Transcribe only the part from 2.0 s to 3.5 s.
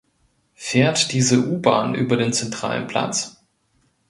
den zentralen Platz?